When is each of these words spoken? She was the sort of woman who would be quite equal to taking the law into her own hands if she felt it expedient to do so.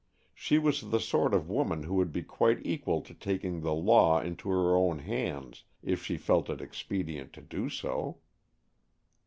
She 0.33 0.57
was 0.57 0.89
the 0.89 0.99
sort 0.99 1.31
of 1.31 1.47
woman 1.47 1.83
who 1.83 1.93
would 1.93 2.11
be 2.11 2.23
quite 2.23 2.57
equal 2.65 3.01
to 3.03 3.13
taking 3.13 3.61
the 3.61 3.75
law 3.75 4.19
into 4.19 4.49
her 4.49 4.75
own 4.75 4.97
hands 4.97 5.63
if 5.83 6.03
she 6.03 6.17
felt 6.17 6.49
it 6.49 6.59
expedient 6.59 7.33
to 7.33 7.41
do 7.41 7.69
so. 7.69 8.17